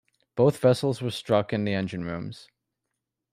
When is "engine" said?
1.75-2.03